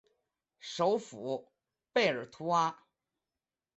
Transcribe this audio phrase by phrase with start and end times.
[0.59, 1.51] 首府
[1.93, 2.75] 贝尔图阿。